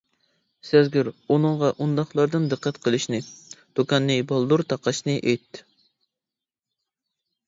[0.67, 3.19] سەزگۈر ئۇنىڭغا ئۇنداقلاردىن دىققەت قىلىشنى،
[3.81, 5.63] دۇكاننى بالدۇرراق تاقاشنى ئېيتتى.